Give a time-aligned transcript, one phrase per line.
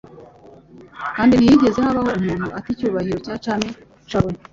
[1.15, 3.67] Kandi ntihigeze habaho umuntu Ate icyubahiro cya cyami
[4.07, 4.31] nca we,